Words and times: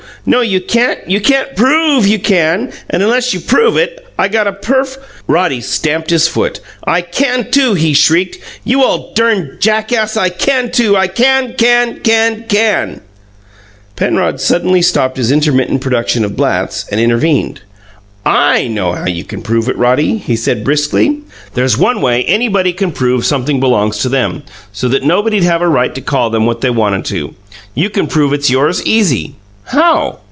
"No, 0.23 0.41
you 0.41 0.61
can't. 0.61 0.99
You 1.09 1.19
can't 1.19 1.55
PROVE 1.55 2.05
you 2.05 2.19
can, 2.19 2.71
and 2.91 3.01
unless 3.01 3.33
you 3.33 3.39
prove 3.39 3.75
it, 3.75 4.05
I 4.19 4.27
got 4.27 4.45
a 4.45 4.51
perf" 4.53 4.99
Roddy 5.27 5.61
stamped 5.61 6.11
his 6.11 6.27
foot. 6.27 6.59
"I 6.85 7.01
can, 7.01 7.49
too!" 7.49 7.73
he 7.73 7.93
shrieked. 7.95 8.37
"You 8.63 8.83
ole 8.83 9.13
durn 9.15 9.57
jackass, 9.59 10.15
I 10.17 10.29
can, 10.29 10.69
too! 10.71 10.95
I 10.95 11.07
can, 11.07 11.53
can, 11.57 12.01
can, 12.01 12.45
can" 12.47 13.01
Penrod 13.95 14.39
suddenly 14.39 14.83
stopped 14.83 15.17
his 15.17 15.31
intermittent 15.31 15.81
production 15.81 16.23
of 16.23 16.33
blats, 16.35 16.85
and 16.91 17.01
intervened. 17.01 17.61
"I 18.23 18.67
know 18.67 18.91
how 18.93 19.07
you 19.07 19.23
can 19.23 19.41
prove 19.41 19.67
it, 19.67 19.75
Roddy," 19.77 20.17
he 20.17 20.35
said 20.35 20.63
briskly. 20.63 21.17
"There's 21.55 21.79
one 21.79 21.99
way 21.99 22.23
anybody 22.25 22.73
can 22.73 22.89
always 22.89 22.97
prove 22.99 23.21
sumpthing 23.25 23.59
belongs 23.59 23.97
to 24.03 24.09
them, 24.09 24.43
so 24.71 24.87
that 24.89 25.01
nobody'd 25.03 25.43
have 25.45 25.63
a 25.63 25.67
right 25.67 25.95
to 25.95 26.01
call 26.01 26.29
them 26.29 26.45
what 26.45 26.61
they 26.61 26.69
wanted 26.69 27.05
to. 27.05 27.33
You 27.73 27.89
can 27.89 28.05
prove 28.05 28.33
it's 28.33 28.51
yours, 28.51 28.85
EASY!" 28.85 29.37
"How?" 29.63 30.19